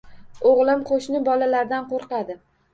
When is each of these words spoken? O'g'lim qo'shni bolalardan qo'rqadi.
O'g'lim 0.51 0.81
qo'shni 0.87 1.23
bolalardan 1.29 1.89
qo'rqadi. 1.95 2.43